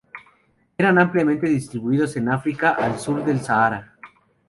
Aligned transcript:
Están 0.79 0.97
ampliamente 0.97 1.45
distribuidos 1.45 2.15
en 2.15 2.29
África 2.29 2.71
al 2.71 2.97
sur 2.99 3.23
del 3.23 3.39
Sahara. 3.39 3.93